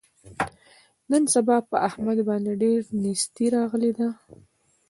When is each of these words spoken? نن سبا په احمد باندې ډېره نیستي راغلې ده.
نن 1.09 1.23
سبا 1.33 1.57
په 1.69 1.75
احمد 1.89 2.17
باندې 2.29 2.51
ډېره 2.61 2.87
نیستي 3.03 3.45
راغلې 3.55 3.91
ده. 3.97 4.07